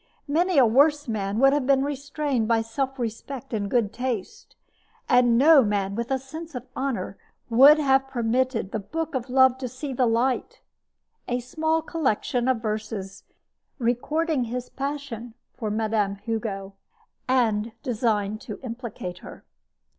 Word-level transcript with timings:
Many 0.27 0.57
a 0.57 0.65
worse 0.65 1.07
man 1.07 1.37
would 1.37 1.53
have 1.53 1.67
been 1.67 1.83
restrained 1.83 2.47
by 2.47 2.63
self 2.63 2.97
respect 2.97 3.53
and 3.53 3.69
good 3.69 3.93
taste. 3.93 4.55
And 5.07 5.37
no 5.37 5.63
man 5.63 5.93
with 5.93 6.09
a 6.09 6.17
sense 6.17 6.55
of 6.55 6.65
honor 6.75 7.19
would 7.51 7.77
have 7.77 8.07
permitted 8.07 8.71
The 8.71 8.79
Book 8.79 9.13
of 9.13 9.29
Love 9.29 9.59
to 9.59 9.67
see 9.67 9.93
the 9.93 10.07
light 10.07 10.59
a 11.27 11.39
small 11.39 11.83
collection 11.83 12.47
of 12.47 12.63
verses 12.63 13.25
recording 13.77 14.45
his 14.45 14.69
passion 14.69 15.35
for 15.55 15.69
Mme. 15.69 16.15
Hugo, 16.23 16.73
and 17.27 17.71
designed 17.83 18.41
to 18.41 18.59
implicate 18.63 19.19
her. 19.19 19.45